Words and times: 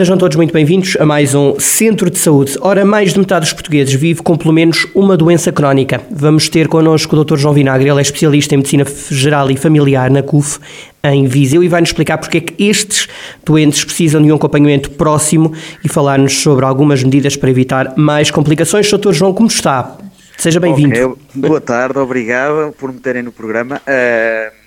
Sejam 0.00 0.16
todos 0.16 0.34
muito 0.34 0.50
bem-vindos 0.50 0.96
a 0.98 1.04
mais 1.04 1.34
um 1.34 1.60
Centro 1.60 2.08
de 2.08 2.18
Saúde. 2.18 2.56
Ora, 2.62 2.86
mais 2.86 3.12
de 3.12 3.18
metade 3.18 3.42
dos 3.42 3.52
portugueses 3.52 3.92
vive 3.92 4.22
com 4.22 4.34
pelo 4.34 4.50
menos 4.50 4.86
uma 4.94 5.14
doença 5.14 5.52
crónica. 5.52 6.00
Vamos 6.10 6.48
ter 6.48 6.68
connosco 6.68 7.14
o 7.14 7.22
Dr. 7.22 7.36
João 7.36 7.52
Vinagre, 7.52 7.86
ele 7.86 7.98
é 7.98 8.00
especialista 8.00 8.54
em 8.54 8.56
Medicina 8.56 8.86
Geral 9.10 9.50
e 9.50 9.58
Familiar 9.58 10.10
na 10.10 10.22
CUF, 10.22 10.58
em 11.04 11.26
Viseu, 11.26 11.62
e 11.62 11.68
vai-nos 11.68 11.90
explicar 11.90 12.16
porque 12.16 12.38
é 12.38 12.40
que 12.40 12.64
estes 12.64 13.08
doentes 13.44 13.84
precisam 13.84 14.22
de 14.22 14.32
um 14.32 14.36
acompanhamento 14.36 14.90
próximo 14.92 15.52
e 15.84 15.88
falar-nos 15.90 16.32
sobre 16.40 16.64
algumas 16.64 17.04
medidas 17.04 17.36
para 17.36 17.50
evitar 17.50 17.92
mais 17.94 18.30
complicações. 18.30 18.90
Dr. 18.90 19.12
João, 19.12 19.34
como 19.34 19.48
está? 19.48 19.98
Seja 20.38 20.58
bem-vindo. 20.58 20.94
Okay. 20.94 21.16
Boa 21.34 21.60
tarde, 21.60 21.98
obrigado 21.98 22.72
por 22.78 22.90
me 22.90 23.00
terem 23.00 23.22
no 23.22 23.32
programa. 23.32 23.82
Uh... 23.86 24.59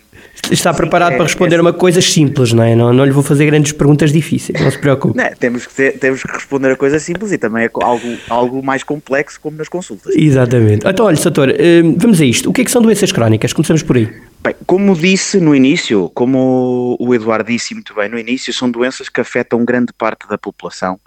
Está 0.51 0.73
preparado 0.73 1.13
é, 1.13 1.15
para 1.15 1.25
responder 1.25 1.55
é, 1.55 1.61
uma 1.61 1.71
coisas 1.71 2.11
simples, 2.11 2.53
não 2.53 2.63
é? 2.63 2.75
Não, 2.75 2.91
não 2.91 3.05
lhe 3.05 3.11
vou 3.11 3.23
fazer 3.23 3.45
grandes 3.45 3.71
perguntas 3.71 4.11
difíceis, 4.11 4.59
não 4.59 4.69
se 4.69 4.77
preocupe. 4.77 5.17
Não, 5.17 5.29
temos, 5.35 5.65
que 5.65 5.73
ter, 5.73 5.99
temos 5.99 6.21
que 6.21 6.31
responder 6.31 6.71
a 6.71 6.75
coisas 6.75 7.01
simples 7.01 7.31
e 7.31 7.37
também 7.37 7.65
a 7.65 7.85
algo, 7.85 8.17
algo 8.29 8.63
mais 8.63 8.83
complexo, 8.83 9.39
como 9.39 9.57
nas 9.57 9.69
consultas. 9.69 10.13
Exatamente. 10.15 10.87
Então, 10.87 11.05
olha, 11.05 11.17
doutor, 11.17 11.49
hum, 11.49 11.95
vamos 11.97 12.19
a 12.19 12.25
isto. 12.25 12.49
O 12.49 12.53
que 12.53 12.61
é 12.61 12.65
que 12.65 12.71
são 12.71 12.81
doenças 12.81 13.11
crónicas? 13.11 13.53
Começamos 13.53 13.83
por 13.83 13.95
aí. 13.95 14.11
Bem, 14.43 14.55
como 14.65 14.95
disse 14.95 15.39
no 15.39 15.55
início, 15.55 16.11
como 16.13 16.97
o 16.99 17.13
Eduardo 17.13 17.49
disse 17.49 17.73
muito 17.73 17.93
bem 17.93 18.09
no 18.09 18.19
início, 18.19 18.53
são 18.53 18.69
doenças 18.69 19.07
que 19.07 19.21
afetam 19.21 19.63
grande 19.63 19.93
parte 19.93 20.27
da 20.27 20.37
população. 20.37 20.99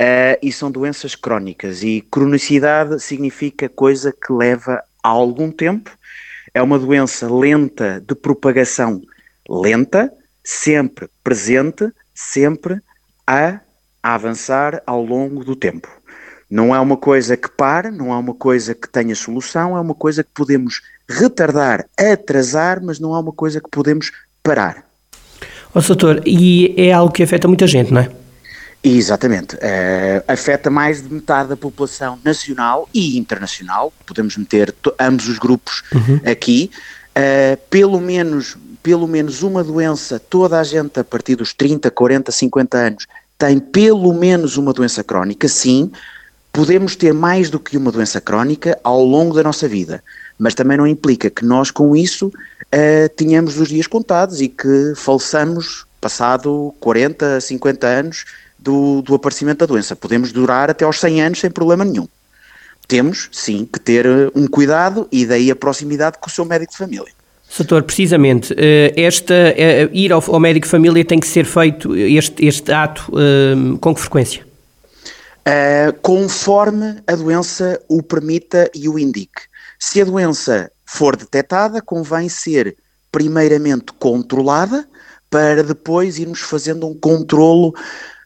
Uh, 0.00 0.38
e 0.40 0.52
são 0.52 0.70
doenças 0.70 1.16
crónicas 1.16 1.82
e 1.82 2.06
cronicidade 2.08 3.02
significa 3.02 3.68
coisa 3.68 4.12
que 4.12 4.32
leva 4.32 4.80
a 5.02 5.08
algum 5.08 5.50
tempo 5.50 5.90
é 6.58 6.62
uma 6.62 6.76
doença 6.76 7.32
lenta 7.32 8.02
de 8.04 8.16
propagação 8.16 9.00
lenta, 9.48 10.12
sempre 10.42 11.08
presente, 11.22 11.88
sempre 12.12 12.80
a, 13.24 13.60
avançar 14.02 14.82
ao 14.84 15.00
longo 15.04 15.44
do 15.44 15.54
tempo. 15.54 15.88
Não 16.50 16.74
é 16.74 16.80
uma 16.80 16.96
coisa 16.96 17.36
que 17.36 17.48
pare, 17.48 17.92
não 17.92 18.12
é 18.12 18.16
uma 18.16 18.34
coisa 18.34 18.74
que 18.74 18.88
tenha 18.88 19.14
solução, 19.14 19.76
é 19.76 19.80
uma 19.80 19.94
coisa 19.94 20.24
que 20.24 20.30
podemos 20.34 20.82
retardar, 21.08 21.86
atrasar, 21.96 22.82
mas 22.82 22.98
não 22.98 23.14
é 23.14 23.20
uma 23.20 23.32
coisa 23.32 23.60
que 23.60 23.70
podemos 23.70 24.10
parar. 24.42 24.84
Ó, 25.72 25.78
oh, 25.78 25.80
doutor, 25.80 26.22
e 26.26 26.74
é 26.76 26.92
algo 26.92 27.12
que 27.12 27.22
afeta 27.22 27.46
muita 27.46 27.68
gente, 27.68 27.92
não 27.92 28.00
é? 28.00 28.10
Exatamente. 28.82 29.56
Uh, 29.56 30.22
afeta 30.28 30.70
mais 30.70 31.02
de 31.02 31.12
metade 31.12 31.48
da 31.48 31.56
população 31.56 32.18
nacional 32.24 32.88
e 32.94 33.18
internacional. 33.18 33.92
Podemos 34.06 34.36
meter 34.36 34.74
ambos 34.98 35.28
os 35.28 35.38
grupos 35.38 35.82
uhum. 35.92 36.20
aqui. 36.30 36.70
Uh, 37.10 37.56
pelo 37.68 38.00
menos 38.00 38.56
pelo 38.80 39.06
menos 39.06 39.42
uma 39.42 39.62
doença, 39.62 40.18
toda 40.18 40.58
a 40.58 40.64
gente 40.64 40.98
a 40.98 41.04
partir 41.04 41.36
dos 41.36 41.52
30, 41.52 41.90
40, 41.90 42.32
50 42.32 42.78
anos 42.78 43.06
tem 43.36 43.58
pelo 43.58 44.12
menos 44.14 44.56
uma 44.56 44.72
doença 44.72 45.04
crónica, 45.04 45.46
sim, 45.46 45.92
podemos 46.52 46.96
ter 46.96 47.12
mais 47.12 47.50
do 47.50 47.60
que 47.60 47.76
uma 47.76 47.92
doença 47.92 48.20
crónica 48.20 48.78
ao 48.82 49.04
longo 49.04 49.34
da 49.34 49.42
nossa 49.42 49.68
vida, 49.68 50.02
mas 50.38 50.54
também 50.54 50.76
não 50.76 50.86
implica 50.86 51.28
que 51.28 51.44
nós 51.44 51.70
com 51.70 51.94
isso 51.94 52.28
uh, 52.28 53.08
tenhamos 53.14 53.60
os 53.60 53.68
dias 53.68 53.86
contados 53.86 54.40
e 54.40 54.48
que 54.48 54.94
faleçamos 54.96 55.86
passado 56.00 56.74
40, 56.80 57.40
50 57.40 57.86
anos 57.86 58.24
do, 58.68 59.00
do 59.00 59.14
aparecimento 59.14 59.60
da 59.60 59.66
doença. 59.66 59.96
Podemos 59.96 60.30
durar 60.30 60.68
até 60.68 60.84
aos 60.84 61.00
100 61.00 61.22
anos 61.22 61.40
sem 61.40 61.50
problema 61.50 61.86
nenhum. 61.86 62.06
Temos, 62.86 63.30
sim, 63.32 63.66
que 63.70 63.80
ter 63.80 64.04
eh, 64.04 64.30
um 64.34 64.46
cuidado 64.46 65.08
e 65.10 65.24
daí 65.24 65.50
a 65.50 65.56
proximidade 65.56 66.18
com 66.20 66.28
o 66.28 66.30
seu 66.30 66.44
médico 66.44 66.72
de 66.72 66.78
família. 66.78 67.12
Doutor, 67.56 67.82
precisamente, 67.82 68.54
eh, 68.58 68.92
esta, 68.94 69.34
eh, 69.34 69.88
ir 69.92 70.12
ao, 70.12 70.40
médico 70.40 70.66
de 70.66 70.70
família 70.70 71.02
tem 71.02 71.18
que 71.18 71.26
ser 71.26 71.46
feito, 71.46 71.96
este, 71.96 72.46
este 72.46 72.70
ato, 72.70 73.10
com 73.80 73.94
que 73.94 74.00
frequência? 74.00 74.46
Uh, 75.48 75.98
conforme 76.02 76.96
a 77.06 77.14
doença 77.14 77.80
o 77.88 78.02
permita 78.02 78.70
e 78.74 78.86
o 78.86 78.98
indique. 78.98 79.48
Se 79.78 80.02
a 80.02 80.04
doença 80.04 80.70
for 80.84 81.16
detectada, 81.16 81.80
convém 81.80 82.28
ser 82.28 82.76
primeiramente 83.10 83.94
controlada 83.98 84.86
para 85.30 85.62
depois 85.62 86.18
irmos 86.18 86.40
fazendo 86.40 86.86
um 86.86 86.94
controlo 86.94 87.74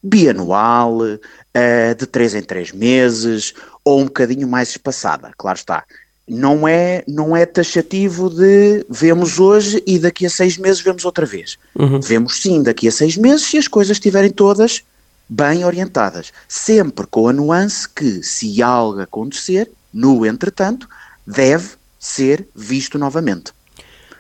bianual, 0.03 0.99
uh, 1.01 1.95
de 1.97 2.07
três 2.07 2.35
em 2.35 2.43
três 2.43 2.73
meses, 2.73 3.55
ou 3.85 4.01
um 4.01 4.05
bocadinho 4.05 4.49
mais 4.49 4.71
espaçada, 4.71 5.33
claro 5.37 5.59
está. 5.59 5.85
Não 6.29 6.67
é, 6.67 7.03
não 7.07 7.37
é 7.37 7.45
taxativo 7.45 8.31
de 8.31 8.87
vemos 8.89 9.39
hoje 9.39 9.83
e 9.87 9.99
daqui 9.99 10.25
a 10.25 10.31
seis 10.31 10.57
meses 10.57 10.81
vemos 10.81 11.05
outra 11.05 11.27
vez. 11.27 11.59
Uhum. 11.75 12.01
Vemos 12.01 12.41
sim 12.41 12.63
daqui 12.63 12.89
a 12.89 12.93
seis 12.93 13.17
meses 13.17 13.47
se 13.47 13.59
as 13.59 13.69
coisas 13.69 13.97
estiverem 13.97 14.31
todas 14.31 14.83
bem 15.29 15.65
orientadas. 15.65 16.33
Sempre 16.49 17.07
com 17.07 17.29
a 17.29 17.33
nuance 17.33 17.89
que, 17.89 18.23
se 18.23 18.63
algo 18.63 19.01
acontecer, 19.01 19.71
no 19.93 20.25
entretanto, 20.25 20.89
deve 21.27 21.71
ser 21.99 22.47
visto 22.55 22.99
novamente. 22.99 23.53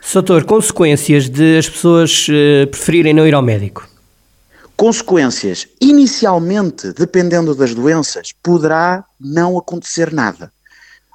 Soutor, 0.01 0.45
consequências 0.45 1.29
de 1.29 1.59
as 1.59 1.69
pessoas 1.69 2.27
uh, 2.29 2.67
preferirem 2.67 3.15
não 3.15 3.27
ir 3.27 3.35
ao 3.35 3.43
médico? 3.43 3.89
Consequências, 4.77 5.69
inicialmente, 5.81 6.93
dependendo 6.93 7.55
das 7.55 7.75
doenças, 7.75 8.33
poderá 8.43 9.05
não 9.21 9.57
acontecer 9.59 10.13
nada. 10.13 10.53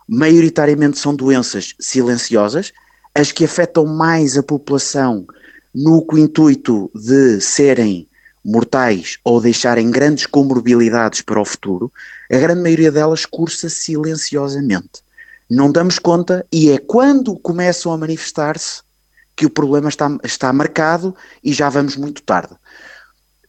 Maioritariamente 0.08 1.00
são 1.00 1.14
doenças 1.14 1.76
silenciosas, 1.80 2.72
as 3.14 3.32
que 3.32 3.44
afetam 3.44 3.86
mais 3.86 4.38
a 4.38 4.44
população 4.44 5.26
no 5.74 6.06
intuito 6.14 6.90
de 6.96 7.42
serem 7.42 8.08
mortais 8.46 9.18
ou 9.24 9.42
deixarem 9.42 9.92
grandes 9.92 10.26
comorbilidades 10.26 11.22
para 11.22 11.42
o 11.42 11.46
futuro, 11.46 11.92
a 12.32 12.38
grande 12.38 12.62
maioria 12.62 12.92
delas 12.92 13.26
cursa 13.26 13.70
silenciosamente. 13.70 15.04
Não 15.50 15.72
damos 15.72 16.00
conta 16.00 16.46
e 16.52 16.72
é 16.72 16.78
quando 16.78 17.38
começam 17.38 17.92
a 17.92 17.98
manifestar-se 17.98 18.82
que 19.36 19.46
o 19.46 19.50
problema 19.50 19.90
está, 19.90 20.18
está 20.24 20.54
marcado 20.54 21.14
e 21.44 21.54
já 21.54 21.70
vamos 21.70 21.96
muito 21.96 22.24
tarde. 22.24 22.56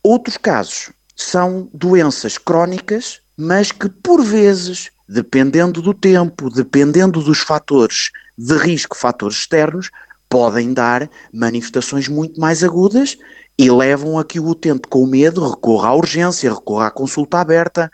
Outros 0.03 0.37
casos 0.37 0.91
são 1.15 1.69
doenças 1.73 2.39
crónicas, 2.39 3.21
mas 3.37 3.73
que 3.73 3.89
por 3.89 4.23
vezes, 4.23 4.91
dependendo 5.09 5.83
do 5.83 5.93
tempo, 5.93 6.51
dependendo 6.51 7.23
dos 7.23 7.41
fatores 7.41 8.11
de 8.37 8.57
risco, 8.57 8.97
fatores 8.97 9.39
externos, 9.39 9.91
podem 10.29 10.73
dar 10.73 11.11
manifestações 11.33 12.09
muito 12.09 12.41
mais 12.41 12.63
agudas 12.63 13.17
e 13.59 13.71
levam 13.71 14.19
a 14.19 14.25
que 14.25 14.39
o 14.39 14.47
utente 14.47 14.87
com 14.89 15.05
medo 15.07 15.49
recorra 15.49 15.89
à 15.89 15.95
urgência, 15.95 16.53
recorra 16.53 16.87
à 16.87 16.91
consulta 16.91 17.39
aberta. 17.39 17.91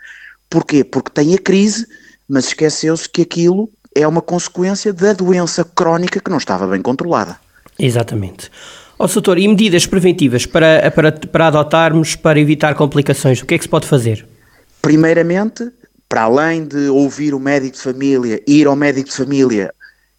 Porquê? 0.49 0.83
Porque 0.83 1.09
tem 1.09 1.33
a 1.33 1.39
crise, 1.39 1.87
mas 2.27 2.47
esqueceu-se 2.47 3.09
que 3.09 3.23
aquilo 3.23 3.69
é 3.95 4.07
uma 4.07 4.21
consequência 4.21 4.93
da 4.93 5.13
doença 5.13 5.63
crónica 5.63 6.19
que 6.19 6.29
não 6.29 6.37
estava 6.37 6.67
bem 6.67 6.81
controlada. 6.81 7.39
Exatamente. 7.79 8.51
Ó, 8.97 9.03
oh, 9.03 9.07
doutor, 9.07 9.37
e 9.37 9.47
medidas 9.47 9.85
preventivas 9.85 10.45
para, 10.45 10.89
para, 10.89 11.11
para 11.11 11.47
adotarmos 11.47 12.15
para 12.15 12.39
evitar 12.39 12.73
complicações? 12.75 13.41
O 13.41 13.45
que 13.45 13.55
é 13.55 13.57
que 13.57 13.65
se 13.65 13.69
pode 13.69 13.87
fazer? 13.87 14.25
Primeiramente, 14.81 15.69
para 16.07 16.23
além 16.23 16.65
de 16.65 16.87
ouvir 16.87 17.33
o 17.33 17.39
médico 17.39 17.75
de 17.75 17.83
família, 17.83 18.41
ir 18.47 18.67
ao 18.67 18.75
médico 18.75 19.09
de 19.09 19.15
família 19.15 19.73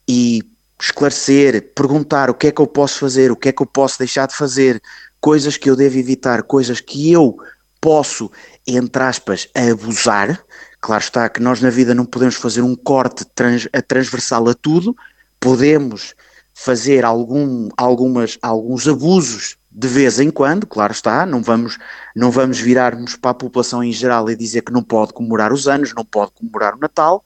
e 0.06 0.42
esclarecer, 0.78 1.72
perguntar 1.74 2.28
o 2.28 2.34
que 2.34 2.48
é 2.48 2.52
que 2.52 2.60
eu 2.60 2.66
posso 2.66 2.98
fazer, 2.98 3.30
o 3.32 3.36
que 3.36 3.48
é 3.48 3.52
que 3.52 3.62
eu 3.62 3.66
posso 3.66 3.98
deixar 3.98 4.26
de 4.26 4.36
fazer, 4.36 4.82
coisas 5.22 5.56
que 5.56 5.70
eu 5.70 5.76
devo 5.76 5.96
evitar, 5.96 6.42
coisas 6.42 6.78
que 6.78 7.10
eu 7.10 7.34
posso, 7.80 8.30
entre 8.66 9.02
aspas, 9.02 9.48
abusar. 9.54 10.38
Claro 10.82 11.02
está 11.02 11.28
que 11.30 11.40
nós 11.40 11.62
na 11.62 11.70
vida 11.70 11.94
não 11.94 12.04
podemos 12.04 12.34
fazer 12.34 12.60
um 12.60 12.76
corte 12.76 13.24
trans, 13.34 13.66
a 13.72 13.80
transversal 13.80 14.46
a 14.50 14.54
tudo, 14.54 14.94
podemos 15.40 16.14
fazer 16.58 17.04
algum, 17.04 17.68
algumas, 17.76 18.38
alguns 18.40 18.88
abusos 18.88 19.58
de 19.70 19.86
vez 19.86 20.18
em 20.18 20.30
quando, 20.30 20.66
claro 20.66 20.90
está, 20.90 21.26
não 21.26 21.42
vamos, 21.42 21.76
não 22.14 22.30
vamos 22.30 22.58
virarmos 22.58 23.14
para 23.14 23.32
a 23.32 23.34
população 23.34 23.84
em 23.84 23.92
geral 23.92 24.30
e 24.30 24.34
dizer 24.34 24.62
que 24.62 24.72
não 24.72 24.82
pode 24.82 25.12
comemorar 25.12 25.52
os 25.52 25.68
anos, 25.68 25.92
não 25.94 26.02
pode 26.02 26.32
comemorar 26.32 26.74
o 26.74 26.78
Natal, 26.78 27.22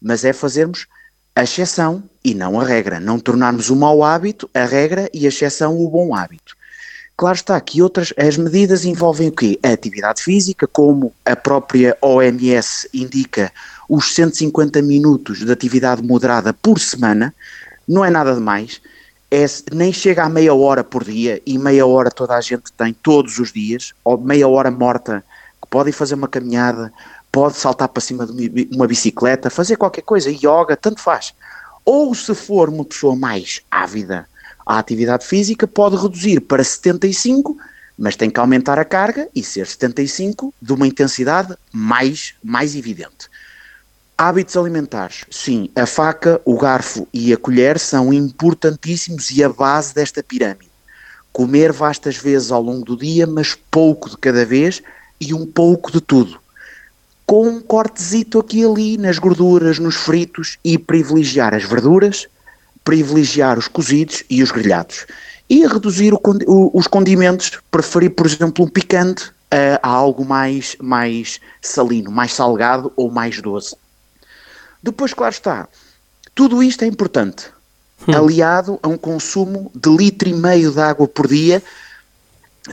mas 0.00 0.24
é 0.24 0.32
fazermos 0.32 0.86
a 1.34 1.42
exceção 1.42 2.04
e 2.24 2.34
não 2.34 2.60
a 2.60 2.64
regra, 2.64 3.00
não 3.00 3.18
tornarmos 3.18 3.68
o 3.68 3.74
mau 3.74 4.04
hábito 4.04 4.48
a 4.54 4.64
regra 4.64 5.10
e 5.12 5.26
a 5.26 5.28
exceção 5.28 5.76
o 5.76 5.90
bom 5.90 6.14
hábito. 6.14 6.56
Claro 7.16 7.34
está 7.34 7.60
que 7.60 7.82
outras, 7.82 8.14
as 8.16 8.36
medidas 8.36 8.84
envolvem 8.84 9.26
o 9.26 9.32
quê? 9.32 9.58
A 9.60 9.70
atividade 9.70 10.22
física, 10.22 10.68
como 10.68 11.12
a 11.24 11.34
própria 11.34 11.98
OMS 12.00 12.88
indica, 12.94 13.50
os 13.88 14.14
150 14.14 14.80
minutos 14.82 15.44
de 15.44 15.50
atividade 15.50 16.00
moderada 16.00 16.54
por 16.54 16.78
semana, 16.78 17.34
não 17.88 18.04
é 18.04 18.10
nada 18.10 18.34
demais. 18.34 18.80
é, 19.30 19.44
nem 19.72 19.92
chega 19.92 20.24
a 20.24 20.28
meia 20.28 20.54
hora 20.54 20.82
por 20.82 21.04
dia, 21.04 21.42
e 21.44 21.58
meia 21.58 21.86
hora 21.86 22.10
toda 22.10 22.34
a 22.34 22.40
gente 22.40 22.72
tem 22.72 22.94
todos 22.94 23.38
os 23.38 23.52
dias, 23.52 23.92
ou 24.04 24.16
meia 24.18 24.48
hora 24.48 24.70
morta, 24.70 25.24
que 25.60 25.68
podem 25.68 25.92
fazer 25.92 26.14
uma 26.14 26.28
caminhada, 26.28 26.92
pode 27.30 27.56
saltar 27.56 27.88
para 27.88 28.00
cima 28.00 28.26
de 28.26 28.68
uma 28.72 28.86
bicicleta, 28.86 29.50
fazer 29.50 29.76
qualquer 29.76 30.02
coisa, 30.02 30.30
yoga, 30.30 30.76
tanto 30.76 31.00
faz. 31.00 31.34
Ou 31.84 32.14
se 32.14 32.34
for 32.34 32.68
uma 32.68 32.84
pessoa 32.84 33.14
mais 33.14 33.62
ávida 33.70 34.26
à 34.66 34.78
atividade 34.78 35.26
física, 35.26 35.66
pode 35.66 35.96
reduzir 35.96 36.40
para 36.40 36.64
75, 36.64 37.56
mas 37.98 38.16
tem 38.16 38.30
que 38.30 38.40
aumentar 38.40 38.78
a 38.78 38.84
carga 38.84 39.28
e 39.34 39.42
ser 39.42 39.66
75 39.66 40.54
de 40.60 40.72
uma 40.72 40.86
intensidade 40.86 41.54
mais, 41.72 42.34
mais 42.42 42.74
evidente. 42.74 43.28
Hábitos 44.20 44.56
alimentares. 44.56 45.24
Sim, 45.30 45.70
a 45.76 45.86
faca, 45.86 46.40
o 46.44 46.58
garfo 46.58 47.06
e 47.14 47.32
a 47.32 47.36
colher 47.36 47.78
são 47.78 48.12
importantíssimos 48.12 49.30
e 49.30 49.44
a 49.44 49.48
base 49.48 49.94
desta 49.94 50.24
pirâmide. 50.24 50.68
Comer 51.32 51.72
vastas 51.72 52.16
vezes 52.16 52.50
ao 52.50 52.60
longo 52.60 52.84
do 52.84 52.96
dia, 52.96 53.28
mas 53.28 53.56
pouco 53.70 54.10
de 54.10 54.16
cada 54.16 54.44
vez 54.44 54.82
e 55.20 55.32
um 55.32 55.46
pouco 55.46 55.92
de 55.92 56.00
tudo. 56.00 56.40
Com 57.24 57.46
um 57.46 57.60
cortezito 57.60 58.40
aqui 58.40 58.62
e 58.62 58.64
ali 58.64 58.98
nas 58.98 59.20
gorduras, 59.20 59.78
nos 59.78 59.94
fritos 59.94 60.58
e 60.64 60.76
privilegiar 60.76 61.54
as 61.54 61.62
verduras, 61.62 62.26
privilegiar 62.82 63.56
os 63.56 63.68
cozidos 63.68 64.24
e 64.28 64.42
os 64.42 64.50
grelhados. 64.50 65.06
E 65.48 65.64
reduzir 65.64 66.12
o, 66.12 66.20
os 66.74 66.88
condimentos, 66.88 67.52
preferir, 67.70 68.10
por 68.10 68.26
exemplo, 68.26 68.64
um 68.64 68.68
picante 68.68 69.30
a, 69.48 69.78
a 69.80 69.88
algo 69.88 70.24
mais, 70.24 70.74
mais 70.80 71.38
salino, 71.62 72.10
mais 72.10 72.32
salgado 72.32 72.92
ou 72.96 73.12
mais 73.12 73.40
doce. 73.40 73.76
Depois, 74.82 75.12
claro 75.12 75.32
está, 75.32 75.68
tudo 76.34 76.62
isto 76.62 76.84
é 76.84 76.86
importante, 76.86 77.46
hum. 78.06 78.16
aliado 78.16 78.78
a 78.82 78.88
um 78.88 78.96
consumo 78.96 79.70
de 79.74 79.90
litro 79.90 80.28
e 80.28 80.34
meio 80.34 80.70
de 80.70 80.80
água 80.80 81.08
por 81.08 81.26
dia, 81.26 81.62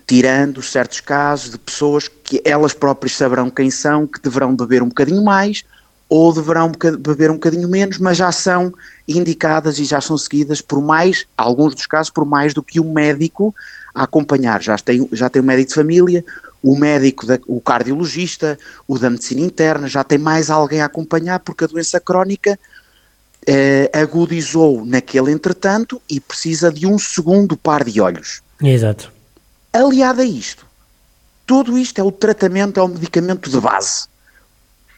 tirando 0.06 0.62
certos 0.62 1.00
casos 1.00 1.52
de 1.52 1.58
pessoas 1.58 2.08
que 2.08 2.42
elas 2.44 2.74
próprias 2.74 3.16
saberão 3.16 3.50
quem 3.50 3.72
são, 3.72 4.06
que 4.06 4.22
deverão 4.22 4.56
beber 4.56 4.84
um 4.84 4.90
bocadinho 4.90 5.24
mais 5.24 5.64
ou 6.08 6.32
deverão 6.32 6.72
beber 7.00 7.32
um 7.32 7.36
bocadinho 7.36 7.68
menos, 7.68 7.98
mas 7.98 8.18
já 8.18 8.32
são 8.32 8.74
indicadas 9.08 9.80
e 9.80 9.86
já 9.86 10.00
são 10.00 10.18
seguidas 10.18 10.62
por 10.62 10.82
mais, 10.82 11.26
alguns 11.36 11.74
dos 11.74 11.88
casos, 11.88 12.12
por 12.12 12.26
mais 12.26 12.54
do 12.54 12.62
que 12.62 12.80
um 12.80 12.94
médico 12.94 13.54
a 13.94 14.04
acompanhar. 14.04 14.62
Já 14.62 14.78
tem, 14.78 15.08
já 15.12 15.30
tem 15.30 15.42
um 15.42 15.46
médico 15.46 15.70
de 15.70 15.76
família, 15.76 16.24
o 16.66 16.76
médico, 16.76 17.28
da, 17.28 17.40
o 17.46 17.62
cardiologista, 17.62 18.58
o 18.88 18.98
da 18.98 19.08
medicina 19.08 19.42
interna, 19.42 19.88
já 19.88 20.04
tem 20.04 20.18
mais 20.18 20.50
alguém 20.50 20.82
a 20.82 20.86
acompanhar 20.86 21.40
porque 21.40 21.64
a 21.64 21.68
doença 21.68 22.00
crónica 22.00 22.58
eh, 23.46 23.88
agudizou 23.94 24.84
naquele 24.84 25.32
entretanto 25.32 26.02
e 26.10 26.20
precisa 26.20 26.72
de 26.72 26.88
um 26.88 26.98
segundo 26.98 27.56
par 27.56 27.84
de 27.84 28.02
olhos. 28.02 28.42
Exato. 28.60 29.12
Aliado 29.72 30.22
a 30.22 30.26
isto, 30.26 30.66
tudo 31.46 31.78
isto 31.78 32.00
é 32.00 32.04
o 32.04 32.12
tratamento, 32.12 32.80
é 32.80 32.84
o 32.84 32.88
medicamento 32.88 33.48
de 33.48 33.60
base. 33.62 34.08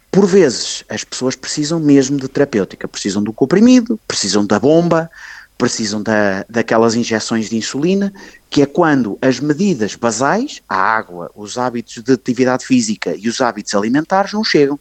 Por 0.09 0.25
vezes, 0.25 0.85
as 0.87 1.03
pessoas 1.03 1.35
precisam 1.35 1.81
mesmo 1.81 2.17
de 2.17 2.29
terapêutica, 2.29 2.87
precisam 2.87 3.21
do 3.21 3.33
comprimido, 3.33 3.99
precisam 4.07 4.45
da 4.45 4.57
bomba, 4.57 5.11
precisam 5.57 6.01
da, 6.01 6.45
daquelas 6.47 6.95
injeções 6.95 7.49
de 7.49 7.57
insulina, 7.57 8.13
que 8.49 8.61
é 8.61 8.65
quando 8.65 9.17
as 9.21 9.39
medidas 9.39 9.95
basais, 9.95 10.61
a 10.69 10.75
água, 10.75 11.31
os 11.35 11.57
hábitos 11.57 12.03
de 12.03 12.13
atividade 12.13 12.65
física 12.65 13.15
e 13.17 13.27
os 13.27 13.41
hábitos 13.41 13.73
alimentares 13.73 14.33
não 14.33 14.43
chegam. 14.43 14.79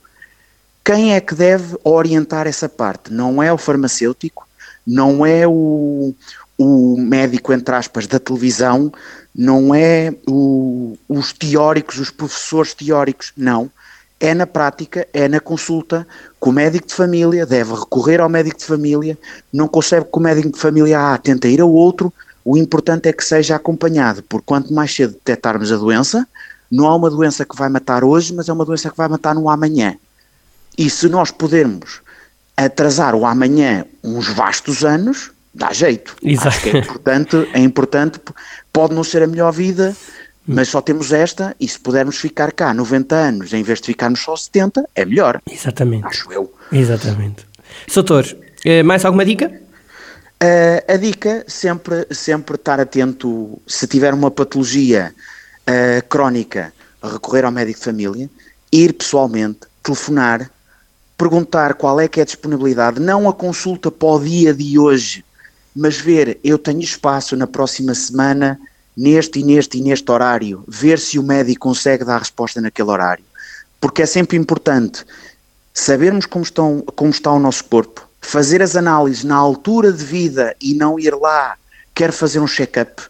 Quem 0.85 1.15
é 1.15 1.21
que 1.21 1.35
deve 1.35 1.77
orientar 1.83 2.47
essa 2.47 2.69
parte? 2.69 3.13
Não 3.13 3.43
é 3.43 3.53
o 3.53 3.59
farmacêutico, 3.59 4.47
não 4.87 5.27
é 5.27 5.47
o, 5.47 6.15
o 6.57 6.97
médico, 6.97 7.53
entre 7.53 7.75
aspas, 7.75 8.07
da 8.07 8.21
televisão, 8.21 8.93
não 9.35 9.75
é 9.75 10.15
o, 10.29 10.97
os 11.09 11.33
teóricos, 11.33 11.99
os 11.99 12.11
professores 12.11 12.75
teóricos, 12.75 13.33
não 13.37 13.71
é 14.19 14.35
na 14.35 14.47
prática, 14.47 15.07
é 15.13 15.29
na 15.29 15.41
consulta 15.41 16.07
que 16.41 16.49
o 16.49 16.53
médico 16.53 16.89
de 16.89 16.95
família 16.95 17.45
deve 17.45 17.75
recorrer 17.75 18.21
ao 18.21 18.29
médico 18.29 18.59
de 18.59 18.65
família, 18.65 19.19
não 19.53 19.69
consegue 19.69 20.07
que 20.07 20.19
o 20.19 20.21
médico 20.21 20.51
de 20.51 20.59
família 20.59 21.13
A 21.13 21.19
tenta 21.19 21.49
ir 21.49 21.61
ao 21.61 21.71
outro, 21.71 22.13
o 22.45 22.57
importante 22.57 23.09
é 23.09 23.13
que 23.13 23.25
seja 23.25 23.57
acompanhado, 23.57 24.23
porque 24.23 24.47
quanto 24.47 24.73
mais 24.73 24.95
cedo 24.95 25.13
detectarmos 25.13 25.71
a 25.73 25.77
doença, 25.77 26.27
não 26.71 26.87
há 26.87 26.95
uma 26.95 27.11
doença 27.11 27.45
que 27.45 27.57
vai 27.57 27.69
matar 27.69 28.05
hoje, 28.05 28.33
mas 28.35 28.49
é 28.49 28.53
uma 28.53 28.65
doença 28.65 28.91
que 28.91 28.97
vai 28.97 29.09
matar 29.09 29.35
no 29.35 29.51
amanhã. 29.51 29.97
E 30.79 30.89
se 30.89 31.09
nós 31.09 31.31
pudermos 31.31 32.01
atrasar 32.57 33.15
o 33.15 33.27
amanhã 33.27 33.85
uns 34.03 34.29
vastos 34.29 34.85
anos, 34.85 35.31
dá 35.55 35.73
jeito. 35.73 36.17
Exato. 36.23 36.49
Acho 36.49 36.61
que 36.63 36.71
é 36.71 36.79
importante, 36.79 37.51
é 37.53 37.61
importante, 37.61 38.21
pode 38.73 38.95
não 38.95 39.05
ser 39.05 39.23
a 39.23 39.27
melhor 39.27 39.53
vida, 39.53 39.97
mas 40.47 40.69
só 40.69 40.81
temos 40.81 41.13
esta 41.13 41.57
e 41.59 41.67
se 41.67 41.79
pudermos 41.79 42.19
ficar 42.19 42.53
cá 42.53 42.73
90 42.73 43.15
anos 43.15 43.53
em 43.53 43.63
vez 43.63 43.81
de 43.81 43.87
ficarmos 43.87 44.21
só 44.21 44.37
70, 44.37 44.89
é 44.95 45.05
melhor. 45.05 45.41
Exatamente. 45.51 46.07
Acho 46.07 46.33
eu. 46.33 46.53
Exatamente. 46.71 47.47
Soutor, 47.89 48.25
eh, 48.65 48.83
mais 48.83 49.05
alguma 49.05 49.25
dica? 49.25 49.51
Uh, 50.43 50.93
a 50.93 50.97
dica, 50.99 51.45
sempre, 51.49 52.07
sempre 52.11 52.57
estar 52.57 52.79
atento, 52.79 53.59
se 53.67 53.87
tiver 53.87 54.13
uma 54.13 54.31
patologia 54.31 55.15
uh, 55.63 56.07
crónica, 56.09 56.75
recorrer 57.03 57.47
ao 57.47 57.51
médico 57.51 57.79
de 57.79 57.85
família, 57.87 58.31
ir 58.71 58.93
pessoalmente, 58.93 59.61
telefonar, 59.83 60.51
perguntar 61.17 61.75
qual 61.75 61.99
é 61.99 62.07
que 62.07 62.21
é 62.21 62.23
a 62.23 62.27
disponibilidade, 62.27 63.01
não 63.01 63.27
a 63.27 63.33
consulta 63.33 63.91
para 63.91 64.09
o 64.09 64.21
dia 64.21 64.53
de 64.53 64.79
hoje, 64.79 65.25
mas 65.75 65.97
ver, 65.97 66.39
eu 66.45 66.59
tenho 66.59 66.81
espaço 66.81 67.35
na 67.35 67.47
próxima 67.47 67.95
semana 67.95 68.61
neste 68.97 69.41
e 69.41 69.45
neste 69.45 69.79
e 69.79 69.83
neste 69.83 70.11
horário, 70.11 70.65
ver 70.67 70.99
se 70.99 71.19
o 71.19 71.23
médico 71.23 71.69
consegue 71.69 72.05
dar 72.05 72.19
resposta 72.19 72.61
naquele 72.61 72.91
horário. 72.91 73.25
Porque 73.81 74.03
é 74.03 74.07
sempre 74.07 74.37
importante 74.37 75.05
sabermos 75.75 76.25
como, 76.25 76.43
estão, 76.43 76.81
como 76.95 77.11
está 77.11 77.31
o 77.31 77.39
nosso 77.39 77.65
corpo, 77.65 78.09
fazer 78.21 78.63
as 78.63 78.75
análises 78.75 79.25
na 79.25 79.37
altura 79.37 79.93
de 79.93 80.03
vida 80.03 80.57
e 80.61 80.75
não 80.75 80.99
ir 80.99 81.15
lá, 81.15 81.57
quero 81.95 82.13
fazer 82.13 82.41
um 82.41 82.47
check-up, 82.47 83.03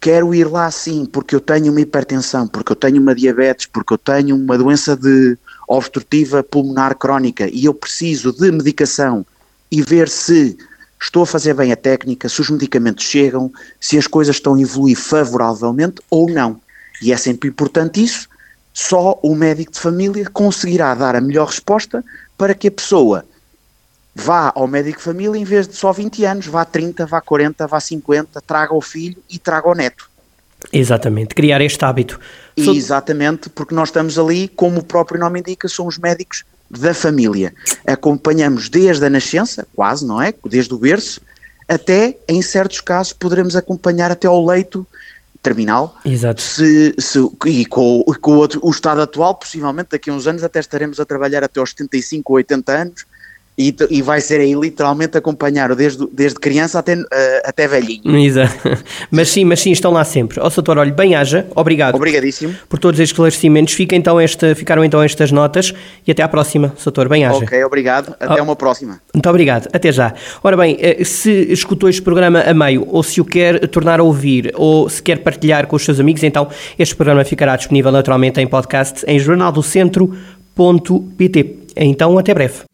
quero 0.00 0.32
ir 0.32 0.48
lá 0.48 0.70
sim, 0.70 1.04
porque 1.04 1.34
eu 1.34 1.40
tenho 1.40 1.72
uma 1.72 1.80
hipertensão, 1.80 2.46
porque 2.46 2.70
eu 2.70 2.76
tenho 2.76 3.00
uma 3.00 3.14
diabetes, 3.14 3.66
porque 3.66 3.94
eu 3.94 3.98
tenho 3.98 4.36
uma 4.36 4.56
doença 4.56 4.96
de 4.96 5.36
obstrutiva 5.66 6.42
pulmonar 6.42 6.96
crónica 6.96 7.48
e 7.50 7.64
eu 7.64 7.74
preciso 7.74 8.32
de 8.32 8.52
medicação 8.52 9.26
e 9.70 9.82
ver 9.82 10.08
se 10.08 10.56
estou 11.04 11.22
a 11.22 11.26
fazer 11.26 11.54
bem 11.54 11.70
a 11.70 11.76
técnica, 11.76 12.28
se 12.28 12.40
os 12.40 12.50
medicamentos 12.50 13.04
chegam, 13.04 13.52
se 13.78 13.98
as 13.98 14.06
coisas 14.06 14.36
estão 14.36 14.54
a 14.54 14.60
evoluir 14.60 14.96
favoravelmente 14.96 16.00
ou 16.10 16.30
não. 16.30 16.60
E 17.02 17.12
é 17.12 17.16
sempre 17.16 17.48
importante 17.48 18.02
isso, 18.02 18.28
só 18.72 19.18
o 19.22 19.34
médico 19.34 19.72
de 19.72 19.80
família 19.80 20.28
conseguirá 20.30 20.94
dar 20.94 21.14
a 21.14 21.20
melhor 21.20 21.48
resposta 21.48 22.04
para 22.36 22.54
que 22.54 22.68
a 22.68 22.70
pessoa 22.70 23.24
vá 24.14 24.52
ao 24.54 24.66
médico 24.66 24.98
de 24.98 25.04
família 25.04 25.38
em 25.38 25.44
vez 25.44 25.68
de 25.68 25.76
só 25.76 25.92
20 25.92 26.24
anos, 26.24 26.46
vá 26.46 26.64
30, 26.64 27.04
vá 27.06 27.20
40, 27.20 27.66
vá 27.66 27.80
50, 27.80 28.40
traga 28.40 28.74
o 28.74 28.80
filho 28.80 29.22
e 29.28 29.38
traga 29.38 29.68
o 29.68 29.74
neto. 29.74 30.08
Exatamente, 30.72 31.34
criar 31.34 31.60
este 31.60 31.84
hábito. 31.84 32.18
Exatamente, 32.56 33.50
porque 33.50 33.74
nós 33.74 33.90
estamos 33.90 34.18
ali, 34.18 34.48
como 34.48 34.80
o 34.80 34.84
próprio 34.84 35.20
nome 35.20 35.40
indica, 35.40 35.68
somos 35.68 35.98
médicos 35.98 36.44
da 36.78 36.94
família. 36.94 37.54
Acompanhamos 37.86 38.68
desde 38.68 39.04
a 39.04 39.10
nascença, 39.10 39.66
quase, 39.74 40.06
não 40.06 40.20
é? 40.20 40.34
Desde 40.44 40.72
o 40.74 40.78
berço, 40.78 41.20
até, 41.68 42.16
em 42.28 42.42
certos 42.42 42.80
casos, 42.80 43.12
poderemos 43.12 43.56
acompanhar 43.56 44.10
até 44.10 44.26
ao 44.26 44.44
leito 44.44 44.86
terminal. 45.42 45.96
Exato. 46.04 46.40
Se, 46.40 46.94
se, 46.98 47.18
e 47.46 47.66
com, 47.66 48.02
com 48.20 48.38
o, 48.38 48.48
o 48.62 48.70
estado 48.70 49.00
atual, 49.00 49.34
possivelmente 49.34 49.90
daqui 49.92 50.10
a 50.10 50.12
uns 50.12 50.26
anos 50.26 50.42
até 50.42 50.58
estaremos 50.58 50.98
a 50.98 51.04
trabalhar 51.04 51.44
até 51.44 51.60
aos 51.60 51.70
75 51.70 52.32
ou 52.32 52.36
80 52.36 52.72
anos 52.72 53.06
e, 53.56 53.74
e 53.88 54.02
vai 54.02 54.20
ser 54.20 54.40
aí 54.40 54.52
literalmente 54.54 55.16
acompanhar 55.16 55.74
desde, 55.74 56.06
desde 56.12 56.40
criança 56.40 56.80
até, 56.80 56.94
uh, 56.94 57.06
até 57.44 57.68
velhinho. 57.68 58.18
Exato. 58.18 58.54
Mas 59.10 59.28
sim, 59.28 59.44
mas 59.44 59.60
sim, 59.60 59.70
estão 59.70 59.92
lá 59.92 60.04
sempre. 60.04 60.40
Ó, 60.40 60.50
Soutor, 60.50 60.78
olha, 60.78 60.92
bem 60.92 61.14
haja, 61.14 61.46
obrigado. 61.54 61.94
Obrigadíssimo. 61.94 62.54
Por 62.68 62.78
todos 62.78 62.98
estes 62.98 63.12
esclarecimentos. 63.12 63.74
Fica 63.74 63.94
então 63.94 64.18
esta, 64.18 64.54
ficaram 64.54 64.84
então 64.84 65.02
estas 65.02 65.30
notas 65.30 65.72
e 66.06 66.10
até 66.10 66.22
à 66.22 66.28
próxima, 66.28 66.72
Soutor, 66.76 67.08
bem 67.08 67.24
haja. 67.24 67.36
Ok, 67.36 67.64
obrigado. 67.64 68.14
Até 68.18 68.40
oh, 68.40 68.44
uma 68.44 68.56
próxima. 68.56 69.00
Muito 69.12 69.28
obrigado. 69.28 69.68
Até 69.72 69.92
já. 69.92 70.14
Ora 70.42 70.56
bem, 70.56 70.76
eh, 70.80 71.04
se 71.04 71.52
escutou 71.52 71.88
este 71.88 72.02
programa 72.02 72.40
a 72.40 72.52
meio 72.52 72.86
ou 72.90 73.02
se 73.02 73.20
o 73.20 73.24
quer 73.24 73.68
tornar 73.68 74.00
a 74.00 74.02
ouvir 74.02 74.52
ou 74.56 74.88
se 74.88 75.02
quer 75.02 75.18
partilhar 75.18 75.66
com 75.66 75.76
os 75.76 75.84
seus 75.84 76.00
amigos, 76.00 76.22
então 76.22 76.48
este 76.78 76.96
programa 76.96 77.24
ficará 77.24 77.56
disponível 77.56 77.92
naturalmente 77.92 78.40
em 78.40 78.46
podcast 78.46 79.04
em 79.06 79.18
jornaldocentro.pt. 79.18 81.56
Então, 81.76 82.18
até 82.18 82.34
breve. 82.34 82.73